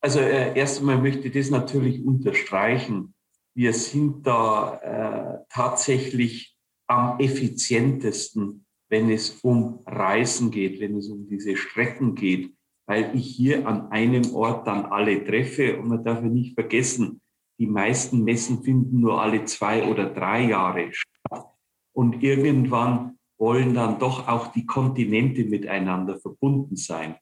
[0.00, 3.14] also äh, erst einmal möchte ich das natürlich unterstreichen.
[3.54, 6.56] Wir sind da äh, tatsächlich
[6.86, 12.52] am effizientesten, wenn es um Reisen geht, wenn es um diese Strecken geht,
[12.90, 15.78] weil ich hier an einem Ort dann alle treffe.
[15.78, 17.20] Und man darf nicht vergessen,
[17.60, 21.46] die meisten Messen finden nur alle zwei oder drei Jahre statt.
[21.92, 27.14] Und irgendwann wollen dann doch auch die Kontinente miteinander verbunden sein.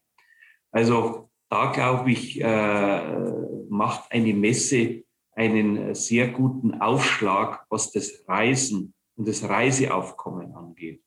[0.70, 3.30] Also da glaube ich, äh,
[3.68, 11.02] macht eine Messe einen sehr guten Aufschlag, was das Reisen und das Reiseaufkommen angeht.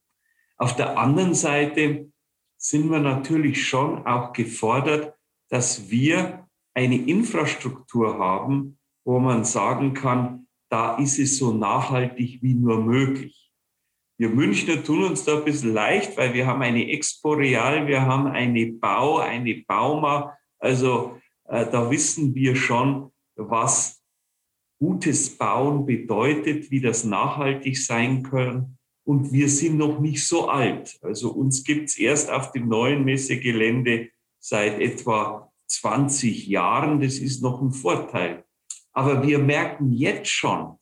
[0.57, 2.11] Auf der anderen Seite
[2.61, 5.15] sind wir natürlich schon auch gefordert,
[5.49, 12.53] dass wir eine Infrastruktur haben, wo man sagen kann, da ist es so nachhaltig wie
[12.53, 13.51] nur möglich.
[14.17, 18.03] Wir Münchner tun uns da ein bisschen leicht, weil wir haben eine Expo Real, wir
[18.03, 20.37] haben eine Bau, eine Bauma.
[20.59, 24.03] Also äh, da wissen wir schon, was
[24.79, 28.77] gutes Bauen bedeutet, wie das nachhaltig sein kann.
[29.03, 30.99] Und wir sind noch nicht so alt.
[31.01, 34.09] Also uns gibt es erst auf dem neuen Messegelände
[34.39, 37.01] seit etwa 20 Jahren.
[37.01, 38.45] Das ist noch ein Vorteil.
[38.93, 40.77] Aber wir merken jetzt schon,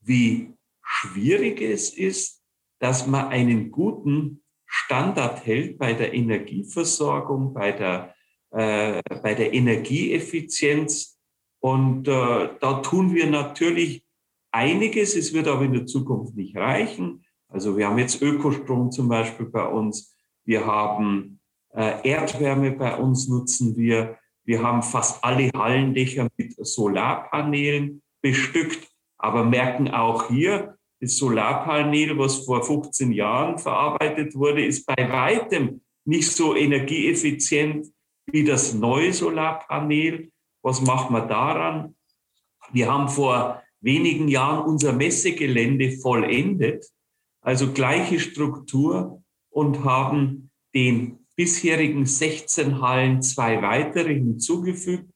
[0.00, 2.42] wie schwierig es ist,
[2.80, 8.14] dass man einen guten Standard hält bei der Energieversorgung, bei der,
[8.50, 11.18] äh, bei der Energieeffizienz.
[11.60, 14.04] Und äh, da tun wir natürlich
[14.50, 15.14] einiges.
[15.14, 17.25] Es wird aber in der Zukunft nicht reichen.
[17.48, 20.14] Also wir haben jetzt Ökostrom zum Beispiel bei uns.
[20.44, 21.40] Wir haben
[21.72, 24.18] äh, Erdwärme bei uns nutzen wir.
[24.44, 32.44] Wir haben fast alle Hallendächer mit Solarpanelen bestückt, aber merken auch hier, das Solarpanel, was
[32.44, 37.86] vor 15 Jahren verarbeitet wurde, ist bei weitem nicht so energieeffizient
[38.26, 40.30] wie das neue Solarpanel.
[40.62, 41.96] Was macht man daran?
[42.72, 46.86] Wir haben vor wenigen Jahren unser Messegelände vollendet,
[47.46, 55.08] also gleiche Struktur und haben den bisherigen 16 Hallen zwei weitere hinzugefügt.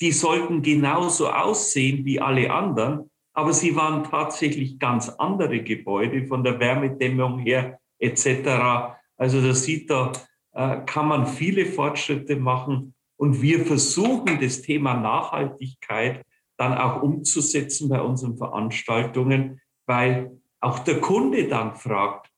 [0.00, 6.44] Die sollten genauso aussehen wie alle anderen, aber sie waren tatsächlich ganz andere Gebäude von
[6.44, 8.96] der Wärmedämmung her etc.
[9.16, 10.12] Also da sieht da,
[10.52, 12.94] äh, kann man viele Fortschritte machen.
[13.16, 16.24] Und wir versuchen das Thema Nachhaltigkeit
[16.56, 22.30] dann auch umzusetzen bei unseren Veranstaltungen, weil auch der Kunde dann fragt,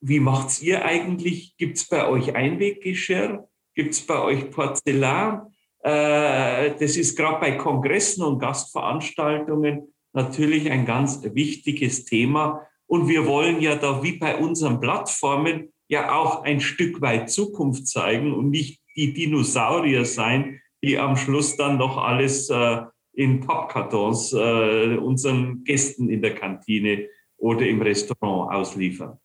[0.00, 1.56] wie macht's ihr eigentlich?
[1.56, 3.48] Gibt's bei euch Einweggeschirr?
[3.74, 5.46] Gibt's bei euch Porzellan?
[5.82, 12.66] Äh, das ist gerade bei Kongressen und Gastveranstaltungen natürlich ein ganz wichtiges Thema.
[12.86, 17.86] Und wir wollen ja da wie bei unseren Plattformen ja auch ein Stück weit Zukunft
[17.86, 24.32] zeigen und nicht die Dinosaurier sein, die am Schluss dann noch alles äh, in Pappkartons
[24.32, 27.08] äh, unseren Gästen in der Kantine
[27.44, 29.18] oder im Restaurant ausliefern.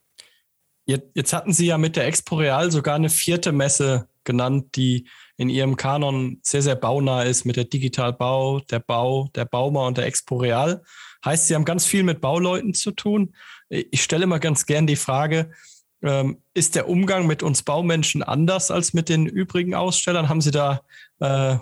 [0.85, 5.07] Jetzt, jetzt hatten Sie ja mit der Expo Real sogar eine vierte Messe genannt, die
[5.37, 9.97] in ihrem Kanon sehr, sehr baunah ist mit der Digitalbau, der Bau, der Bauma und
[9.97, 10.83] der Expo Real.
[11.23, 13.33] Heißt, Sie haben ganz viel mit Bauleuten zu tun.
[13.69, 15.51] Ich stelle immer ganz gern die Frage,
[16.01, 20.27] ähm, ist der Umgang mit uns Baumenschen anders als mit den übrigen Ausstellern?
[20.27, 20.81] Haben Sie da
[21.19, 21.57] äh,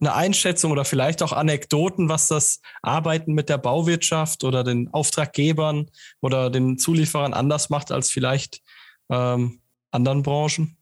[0.00, 5.90] eine Einschätzung oder vielleicht auch Anekdoten, was das Arbeiten mit der Bauwirtschaft oder den Auftraggebern
[6.20, 8.62] oder den Zulieferern anders macht als vielleicht
[9.10, 9.60] ähm,
[9.90, 10.76] anderen Branchen?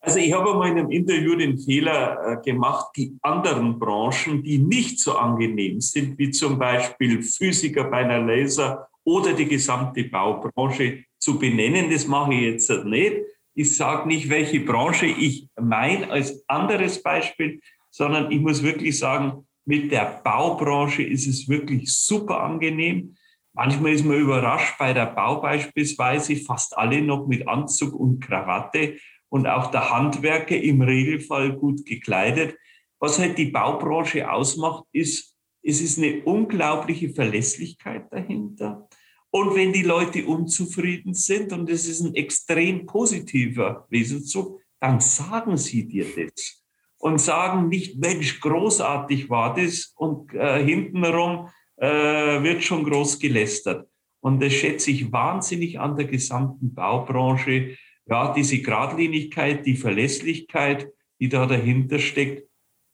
[0.00, 5.00] Also ich habe in einem Interview den Fehler äh, gemacht, die anderen Branchen, die nicht
[5.00, 11.38] so angenehm sind, wie zum Beispiel Physiker bei einer Laser oder die gesamte Baubranche zu
[11.38, 11.90] benennen.
[11.90, 13.16] Das mache ich jetzt nicht.
[13.54, 17.60] Ich sage nicht, welche Branche ich meine als anderes Beispiel,
[17.98, 23.16] sondern ich muss wirklich sagen, mit der Baubranche ist es wirklich super angenehm.
[23.54, 28.98] Manchmal ist man überrascht, bei der Bau beispielsweise fast alle noch mit Anzug und Krawatte
[29.30, 32.56] und auch der Handwerker im Regelfall gut gekleidet.
[33.00, 38.88] Was halt die Baubranche ausmacht, ist, Es ist eine unglaubliche Verlässlichkeit dahinter.
[39.30, 45.56] Und wenn die Leute unzufrieden sind, und es ist ein extrem positiver Wesenszug, dann sagen
[45.56, 46.58] sie dir das.
[46.98, 49.92] Und sagen nicht, Mensch, großartig war das.
[49.96, 53.88] Und äh, hintenrum äh, wird schon groß gelästert.
[54.20, 57.76] Und das schätze ich wahnsinnig an der gesamten Baubranche.
[58.06, 60.88] Ja, diese Gradlinigkeit, die Verlässlichkeit,
[61.20, 62.48] die da dahinter steckt.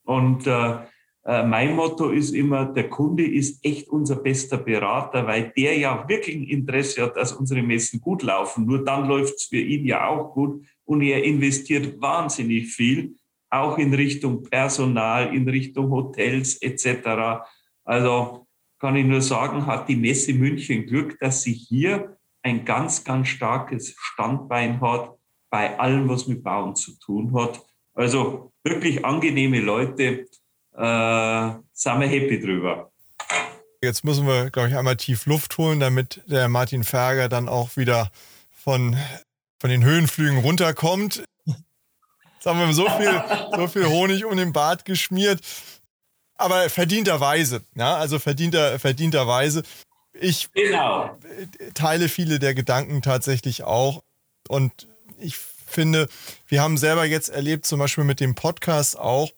[0.04, 0.76] Und äh,
[1.24, 6.06] äh, mein Motto ist immer, der Kunde ist echt unser bester Berater, weil der ja
[6.08, 8.66] wirklich ein Interesse hat, dass unsere Messen gut laufen.
[8.66, 10.62] Nur dann läuft es für ihn ja auch gut.
[10.84, 13.16] Und er investiert wahnsinnig viel,
[13.54, 17.44] auch in Richtung Personal, in Richtung Hotels etc.
[17.84, 18.46] Also
[18.78, 23.28] kann ich nur sagen, hat die Messe München Glück, dass sie hier ein ganz, ganz
[23.28, 25.14] starkes Standbein hat
[25.50, 27.64] bei allem, was mit Bauen zu tun hat.
[27.94, 30.26] Also wirklich angenehme Leute
[30.76, 32.90] äh, sind wir happy drüber.
[33.80, 37.76] Jetzt müssen wir, glaube ich, einmal tief Luft holen, damit der Martin Ferger dann auch
[37.76, 38.10] wieder
[38.50, 38.96] von,
[39.60, 41.24] von den Höhenflügen runterkommt.
[42.44, 43.24] Jetzt haben wir so viel,
[43.56, 45.40] so viel Honig um den Bart geschmiert.
[46.34, 49.62] Aber verdienterweise, ja, also verdienter, verdienterweise.
[50.12, 51.16] Ich genau.
[51.72, 54.02] teile viele der Gedanken tatsächlich auch.
[54.46, 56.06] Und ich finde,
[56.46, 59.30] wir haben selber jetzt erlebt, zum Beispiel mit dem Podcast auch,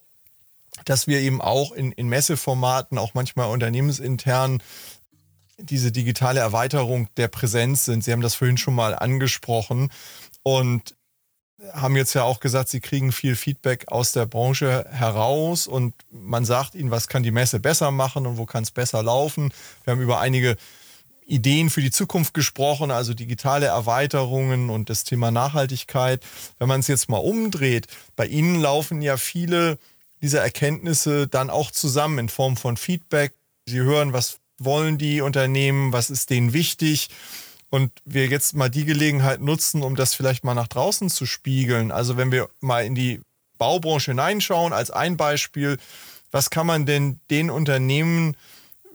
[0.83, 4.61] dass wir eben auch in, in Messeformaten, auch manchmal unternehmensintern,
[5.57, 8.03] diese digitale Erweiterung der Präsenz sind.
[8.03, 9.93] Sie haben das vorhin schon mal angesprochen
[10.43, 10.97] und
[11.73, 16.45] haben jetzt ja auch gesagt, Sie kriegen viel Feedback aus der Branche heraus und man
[16.45, 19.51] sagt Ihnen, was kann die Messe besser machen und wo kann es besser laufen.
[19.83, 20.55] Wir haben über einige
[21.25, 26.23] Ideen für die Zukunft gesprochen, also digitale Erweiterungen und das Thema Nachhaltigkeit.
[26.57, 29.77] Wenn man es jetzt mal umdreht, bei Ihnen laufen ja viele
[30.21, 33.33] diese Erkenntnisse dann auch zusammen in Form von Feedback.
[33.65, 37.09] Sie hören, was wollen die Unternehmen, was ist denen wichtig.
[37.69, 41.91] Und wir jetzt mal die Gelegenheit nutzen, um das vielleicht mal nach draußen zu spiegeln.
[41.91, 43.21] Also wenn wir mal in die
[43.57, 45.77] Baubranche hineinschauen, als ein Beispiel,
[46.31, 48.35] was kann man denn den Unternehmen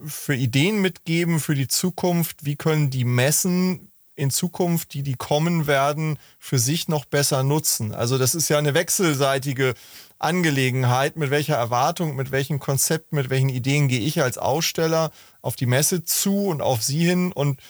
[0.05, 2.45] für Ideen mitgeben für die Zukunft?
[2.45, 7.95] Wie können die Messen in Zukunft, die die kommen werden, für sich noch besser nutzen?
[7.95, 9.75] Also das ist ja eine wechselseitige
[10.19, 15.57] Angelegenheit, mit welcher Erwartung, mit welchen Konzepten, mit welchen Ideen gehe ich als Aussteller auf
[15.57, 17.61] die Messe zu und auf Sie hin und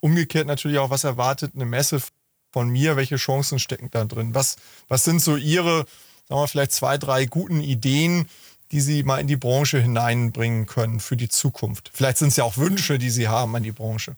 [0.00, 2.00] umgekehrt natürlich auch, was erwartet eine Messe
[2.52, 4.34] von mir, welche Chancen stecken da drin?
[4.34, 4.56] Was,
[4.88, 5.86] was sind so Ihre,
[6.28, 8.28] sagen wir vielleicht zwei, drei guten Ideen,
[8.72, 11.90] die Sie mal in die Branche hineinbringen können für die Zukunft?
[11.92, 14.16] Vielleicht sind es ja auch Wünsche, die Sie haben an die Branche.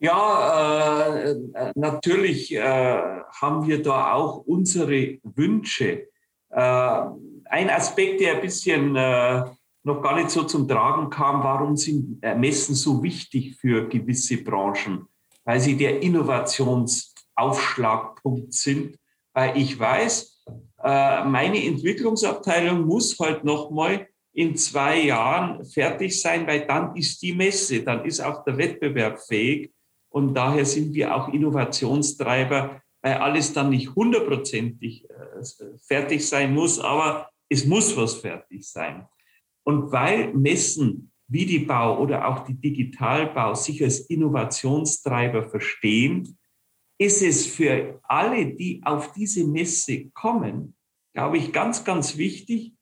[0.00, 1.36] Ja, äh,
[1.76, 6.08] natürlich äh, haben wir da auch unsere Wünsche.
[6.50, 7.04] Äh,
[7.46, 9.44] ein Aspekt, der ein bisschen äh,
[9.84, 14.42] noch gar nicht so zum Tragen kam, warum sind äh, Messen so wichtig für gewisse
[14.42, 15.04] Branchen?
[15.44, 18.98] Weil sie der Innovationsaufschlagpunkt sind.
[19.34, 20.44] Weil ich weiß,
[20.82, 27.34] äh, meine Entwicklungsabteilung muss halt nochmal in zwei Jahren fertig sein, weil dann ist die
[27.34, 29.72] Messe, dann ist auch der Wettbewerb fähig.
[30.08, 35.42] Und daher sind wir auch Innovationstreiber, weil alles dann nicht hundertprozentig äh,
[35.86, 39.06] fertig sein muss, aber es muss was fertig sein.
[39.64, 46.38] Und weil Messen wie die Bau oder auch die Digitalbau sich als Innovationstreiber verstehen,
[46.98, 50.76] ist es für alle, die auf diese Messe kommen,
[51.14, 52.74] glaube ich, ganz, ganz wichtig,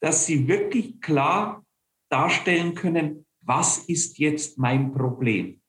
[0.00, 1.64] dass sie wirklich klar
[2.10, 5.60] darstellen können, was ist jetzt mein Problem?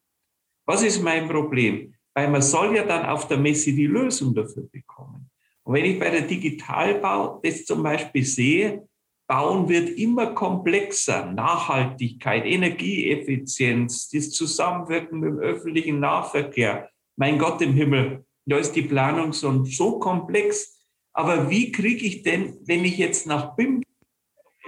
[0.65, 1.93] Was ist mein Problem?
[2.13, 5.29] Weil man soll ja dann auf der Messe die Lösung dafür bekommen.
[5.63, 8.87] Und wenn ich bei der Digitalbau das zum Beispiel sehe,
[9.31, 11.31] Bauen wird immer komplexer.
[11.31, 16.89] Nachhaltigkeit, Energieeffizienz, das Zusammenwirken mit dem öffentlichen Nahverkehr.
[17.15, 20.85] Mein Gott im Himmel, da ist die Planung so, so komplex.
[21.13, 23.81] Aber wie kriege ich denn, wenn ich jetzt nach BIM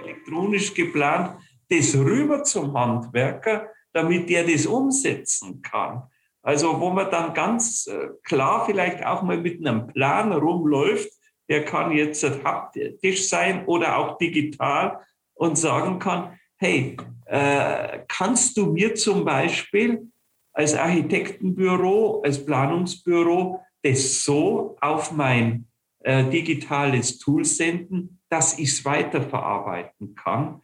[0.02, 1.36] elektronisch geplant,
[1.68, 6.04] das rüber zum Handwerker, damit der das umsetzen kann.
[6.40, 11.10] Also wo man dann ganz äh, klar vielleicht auch mal mit einem Plan rumläuft,
[11.48, 15.00] der kann jetzt haptisch sein oder auch digital
[15.34, 20.08] und sagen kann, hey, äh, kannst du mir zum Beispiel
[20.52, 25.66] als Architektenbüro, als Planungsbüro das so auf mein
[26.00, 30.62] äh, digitales Tool senden, dass ich es weiterverarbeiten kann.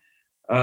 [0.49, 0.55] Äh,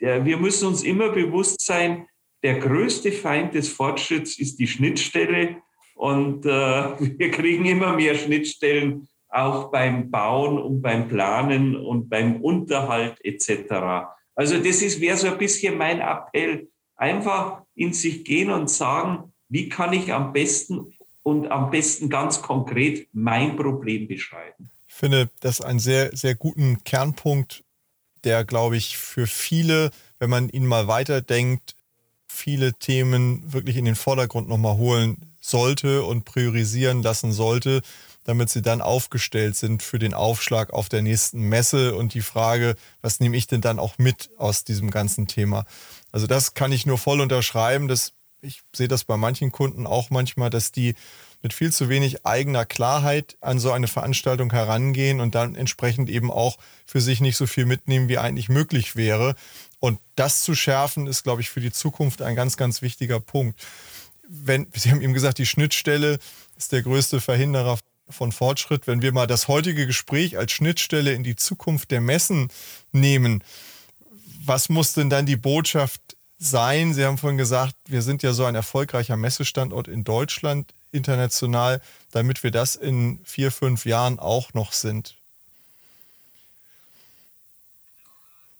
[0.00, 2.06] wir müssen uns immer bewusst sein,
[2.42, 5.56] der größte Feind des Fortschritts ist die Schnittstelle
[5.94, 6.48] und äh,
[7.18, 14.08] wir kriegen immer mehr Schnittstellen auch beim Bauen und beim Planen und beim Unterhalt etc.
[14.34, 19.32] Also das ist wäre so ein bisschen mein Appell, einfach in sich gehen und sagen,
[19.48, 24.70] wie kann ich am besten und am besten ganz konkret mein Problem beschreiben.
[24.86, 27.64] Ich finde das einen sehr, sehr guten Kernpunkt,
[28.24, 31.76] der, glaube ich, für viele, wenn man ihn mal weiterdenkt,
[32.26, 37.82] viele Themen wirklich in den Vordergrund nochmal holen sollte und priorisieren lassen sollte,
[38.28, 42.74] damit sie dann aufgestellt sind für den Aufschlag auf der nächsten Messe und die Frage,
[43.00, 45.64] was nehme ich denn dann auch mit aus diesem ganzen Thema.
[46.12, 47.88] Also das kann ich nur voll unterschreiben.
[47.88, 48.12] Das,
[48.42, 50.94] ich sehe das bei manchen Kunden auch manchmal, dass die
[51.40, 56.30] mit viel zu wenig eigener Klarheit an so eine Veranstaltung herangehen und dann entsprechend eben
[56.30, 59.36] auch für sich nicht so viel mitnehmen, wie eigentlich möglich wäre.
[59.80, 63.58] Und das zu schärfen, ist, glaube ich, für die Zukunft ein ganz, ganz wichtiger Punkt.
[64.28, 66.18] Wenn, Sie haben eben gesagt, die Schnittstelle
[66.58, 67.78] ist der größte Verhinderer
[68.10, 68.86] von Fortschritt.
[68.86, 72.48] Wenn wir mal das heutige Gespräch als Schnittstelle in die Zukunft der Messen
[72.92, 73.42] nehmen,
[74.44, 76.00] was muss denn dann die Botschaft
[76.38, 76.94] sein?
[76.94, 81.80] Sie haben vorhin gesagt, wir sind ja so ein erfolgreicher Messestandort in Deutschland international,
[82.12, 85.16] damit wir das in vier, fünf Jahren auch noch sind.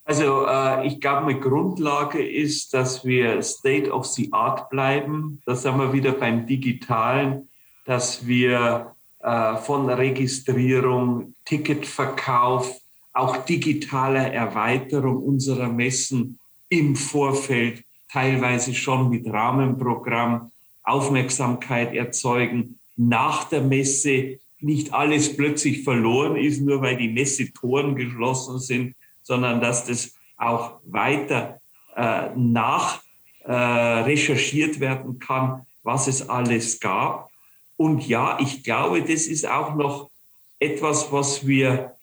[0.04, 5.42] Also äh, ich glaube, eine Grundlage ist, dass wir State of the Art bleiben.
[5.44, 7.48] Da sind wir wieder beim Digitalen,
[7.84, 12.72] dass wir von Registrierung, Ticketverkauf,
[13.12, 16.38] auch digitaler Erweiterung unserer Messen
[16.68, 20.52] im Vorfeld, teilweise schon mit Rahmenprogramm,
[20.84, 28.58] Aufmerksamkeit erzeugen, nach der Messe nicht alles plötzlich verloren ist, nur weil die Messetoren geschlossen
[28.58, 31.60] sind, sondern dass das auch weiter
[31.96, 33.02] äh, nach
[33.44, 37.30] äh, recherchiert werden kann, was es alles gab.
[37.78, 40.10] Und ja, ich glaube, das ist auch noch
[40.58, 41.94] etwas, was wir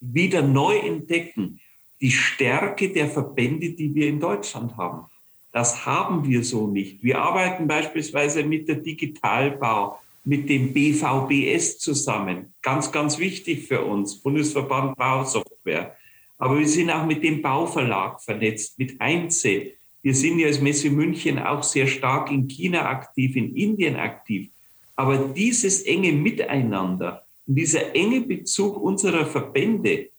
[0.00, 1.60] wieder neu entdecken.
[2.00, 5.04] Die Stärke der Verbände, die wir in Deutschland haben.
[5.52, 7.02] Das haben wir so nicht.
[7.02, 12.54] Wir arbeiten beispielsweise mit der Digitalbau, mit dem BVBS zusammen.
[12.62, 15.94] Ganz, ganz wichtig für uns, Bundesverband Bausoftware.
[16.38, 19.72] Aber wir sind auch mit dem Bauverlag vernetzt, mit Heinze.
[20.00, 24.48] Wir sind ja als Messe München auch sehr stark in China aktiv, in Indien aktiv.
[25.02, 30.10] Aber dieses enge Miteinander dieser enge Bezug unserer Verbände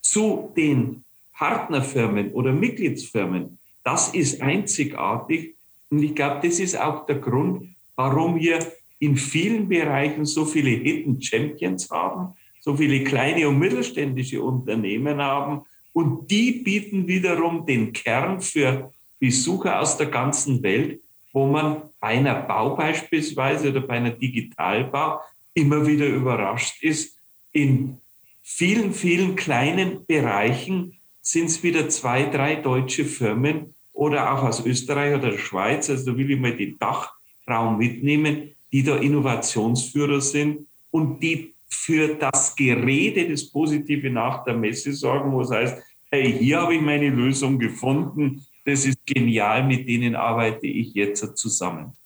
[0.00, 5.54] zu den Partnerfirmen oder Mitgliedsfirmen, das ist einzigartig.
[5.90, 8.58] Und ich glaube, das ist auch der Grund, warum wir
[8.98, 15.60] in vielen Bereichen so viele Hidden Champions haben, so viele kleine und mittelständische Unternehmen haben
[15.92, 18.90] und die bieten wiederum den Kern für
[19.20, 21.00] Besucher aus der ganzen Welt,
[21.32, 25.20] wo man bei einer Bau beispielsweise oder bei einer Digitalbau
[25.54, 27.18] immer wieder überrascht ist.
[27.52, 27.98] In
[28.42, 35.14] vielen, vielen kleinen Bereichen sind es wieder zwei, drei deutsche Firmen oder auch aus Österreich
[35.14, 40.66] oder der Schweiz, also da will ich mal den Dachraum mitnehmen, die da Innovationsführer sind
[40.90, 45.78] und die für das Gerede, das Positive nach der Messe sorgen, wo es heißt,
[46.10, 51.36] hey, hier habe ich meine Lösung gefunden, das ist genial, mit denen arbeite ich jetzt
[51.36, 51.96] zusammen.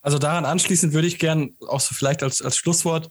[0.00, 3.10] Also daran anschließend würde ich gern auch so vielleicht als, als Schlusswort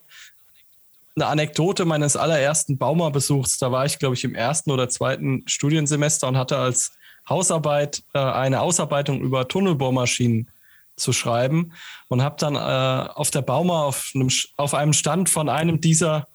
[1.16, 3.58] eine Anekdote meines allerersten Bauma-Besuchs.
[3.58, 6.94] Da war ich, glaube ich, im ersten oder zweiten Studiensemester und hatte als
[7.28, 10.50] Hausarbeit äh, eine Ausarbeitung über Tunnelbohrmaschinen
[10.96, 11.74] zu schreiben
[12.08, 16.28] und habe dann äh, auf der Bauma auf einem, auf einem Stand von einem dieser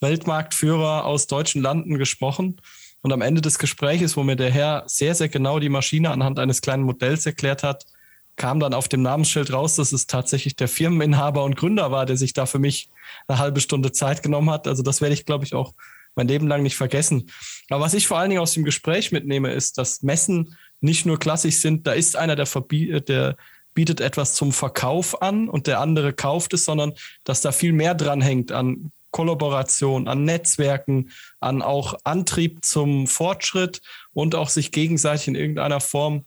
[0.00, 2.60] Weltmarktführer aus deutschen Landen gesprochen.
[3.02, 6.38] Und am Ende des Gespräches, wo mir der Herr sehr, sehr genau die Maschine anhand
[6.38, 7.84] eines kleinen Modells erklärt hat,
[8.36, 12.16] kam dann auf dem Namensschild raus, dass es tatsächlich der Firmeninhaber und Gründer war, der
[12.16, 12.90] sich da für mich
[13.28, 14.68] eine halbe Stunde Zeit genommen hat.
[14.68, 15.72] Also das werde ich, glaube ich, auch
[16.14, 17.30] mein Leben lang nicht vergessen.
[17.70, 21.18] Aber was ich vor allen Dingen aus dem Gespräch mitnehme, ist, dass Messen nicht nur
[21.18, 22.46] klassisch sind, da ist einer, der,
[23.00, 23.36] der
[23.74, 26.92] bietet etwas zum Verkauf an und der andere kauft es, sondern
[27.24, 31.10] dass da viel mehr dran hängt an Kollaboration, an Netzwerken,
[31.40, 33.80] an auch Antrieb zum Fortschritt
[34.12, 36.26] und auch sich gegenseitig in irgendeiner Form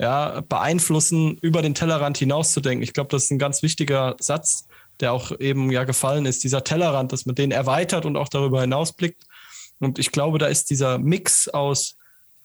[0.00, 2.82] ja, beeinflussen, über den Tellerrand hinauszudenken.
[2.82, 4.66] Ich glaube, das ist ein ganz wichtiger Satz,
[5.00, 8.62] der auch eben ja gefallen ist, dieser Tellerrand, dass man den erweitert und auch darüber
[8.62, 9.24] hinausblickt.
[9.78, 11.98] Und ich glaube, da ist dieser Mix aus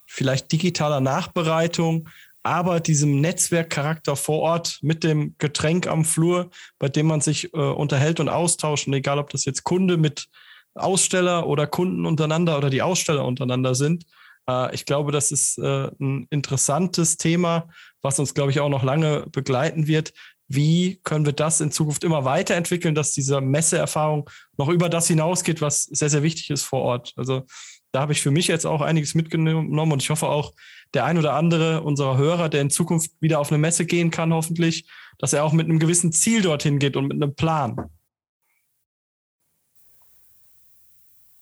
[0.06, 2.10] vielleicht digitaler Nachbereitung,
[2.48, 7.58] aber diesem Netzwerkcharakter vor Ort mit dem Getränk am Flur, bei dem man sich äh,
[7.58, 10.28] unterhält und austauscht, und egal ob das jetzt Kunde mit
[10.74, 14.06] Aussteller oder Kunden untereinander oder die Aussteller untereinander sind.
[14.50, 17.68] Äh, ich glaube, das ist äh, ein interessantes Thema,
[18.02, 20.14] was uns, glaube ich, auch noch lange begleiten wird.
[20.50, 25.60] wie können wir das in Zukunft immer weiterentwickeln, dass diese Messeerfahrung noch über das hinausgeht,
[25.60, 27.12] was sehr, sehr wichtig ist vor Ort.
[27.18, 27.43] Also
[27.91, 30.54] da habe ich für mich jetzt auch einiges mitgenommen und ich hoffe auch,
[30.94, 34.34] der ein oder andere unserer Hörer, der in Zukunft wieder auf eine Messe gehen kann,
[34.34, 34.86] hoffentlich,
[35.18, 37.76] dass er auch mit einem gewissen Ziel dorthin geht und mit einem Plan.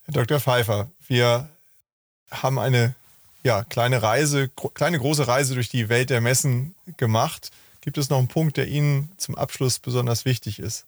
[0.06, 0.40] Herr Dr.
[0.40, 1.50] Pfeiffer, wir
[2.32, 2.96] haben eine
[3.44, 7.52] ja, kleine Reise, kleine große Reise durch die Welt der Messen gemacht.
[7.82, 10.88] Gibt es noch einen Punkt, der Ihnen zum Abschluss besonders wichtig ist?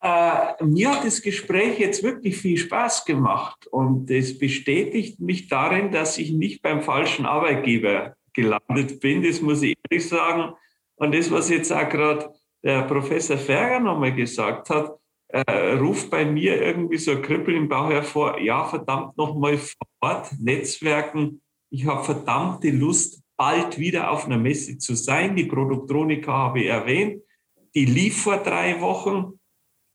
[0.00, 5.90] Äh, mir hat das Gespräch jetzt wirklich viel Spaß gemacht und es bestätigt mich darin,
[5.90, 9.22] dass ich nicht beim falschen Arbeitgeber gelandet bin.
[9.22, 10.54] Das muss ich ehrlich sagen.
[10.96, 12.32] Und das, was jetzt auch gerade
[12.62, 17.68] der Professor Ferger nochmal gesagt hat, äh, ruft bei mir irgendwie so ein Kribbeln im
[17.68, 18.40] Bauch hervor.
[18.40, 21.42] Ja, verdammt nochmal vor Ort, Netzwerken.
[21.70, 25.36] Ich habe verdammte Lust, bald wieder auf einer Messe zu sein.
[25.36, 27.22] Die Produktronika habe ich erwähnt.
[27.74, 29.37] Die lief vor drei Wochen.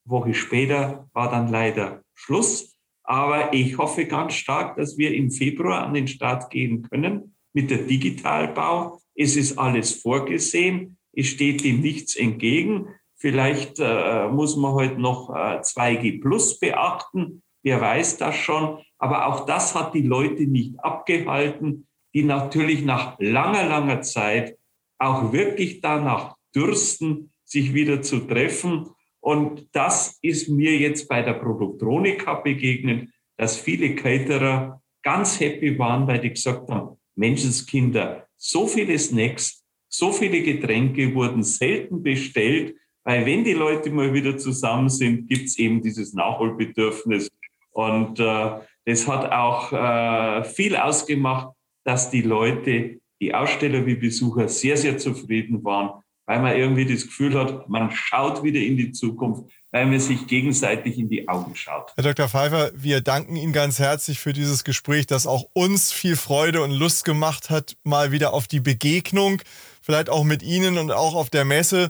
[0.06, 2.76] Woche später war dann leider Schluss.
[3.04, 7.70] Aber ich hoffe ganz stark, dass wir im Februar an den Start gehen können mit
[7.70, 9.00] der Digitalbau.
[9.16, 10.98] Es ist alles vorgesehen.
[11.12, 12.88] Es steht dem nichts entgegen.
[13.18, 17.44] Vielleicht äh, muss man heute noch äh, 2G Plus beachten.
[17.62, 18.80] Wer weiß das schon?
[18.98, 24.58] Aber auch das hat die Leute nicht abgehalten, die natürlich nach langer, langer Zeit
[24.98, 28.90] auch wirklich danach dürsten, sich wieder zu treffen.
[29.24, 33.08] Und das ist mir jetzt bei der Produktronika begegnet,
[33.38, 40.12] dass viele Caterer ganz happy waren, weil die gesagt haben, Menschenskinder, so viele Snacks, so
[40.12, 45.58] viele Getränke wurden selten bestellt, weil wenn die Leute mal wieder zusammen sind, gibt es
[45.58, 47.30] eben dieses Nachholbedürfnis.
[47.72, 51.56] Und äh, das hat auch äh, viel ausgemacht,
[51.86, 57.04] dass die Leute, die Aussteller wie Besucher sehr, sehr zufrieden waren, weil man irgendwie das
[57.04, 61.56] Gefühl hat, man schaut wieder in die Zukunft, weil man sich gegenseitig in die Augen
[61.56, 61.92] schaut.
[61.96, 62.30] Herr Dr.
[62.30, 66.72] Pfeiffer, wir danken Ihnen ganz herzlich für dieses Gespräch, das auch uns viel Freude und
[66.72, 69.42] Lust gemacht hat, mal wieder auf die Begegnung,
[69.82, 71.90] vielleicht auch mit Ihnen und auch auf der Messe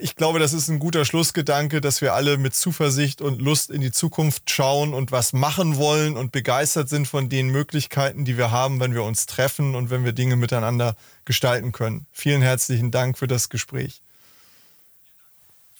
[0.00, 3.80] ich glaube, das ist ein guter Schlussgedanke, dass wir alle mit Zuversicht und Lust in
[3.80, 8.50] die Zukunft schauen und was machen wollen und begeistert sind von den Möglichkeiten, die wir
[8.50, 12.06] haben, wenn wir uns treffen und wenn wir Dinge miteinander gestalten können.
[12.12, 14.00] Vielen herzlichen Dank für das Gespräch.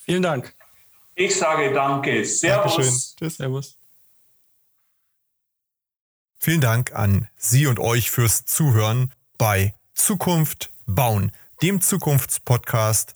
[0.05, 0.53] Vielen Dank.
[1.15, 2.23] Ich sage danke.
[2.25, 2.75] Servus.
[2.75, 2.99] Dankeschön.
[3.17, 3.37] Tschüss.
[3.37, 3.75] Servus.
[6.37, 13.15] Vielen Dank an Sie und euch fürs Zuhören bei Zukunft bauen, dem Zukunftspodcast